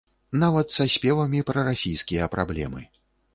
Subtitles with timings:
[0.43, 2.81] Нават са спевамі пра расійскія праблемы.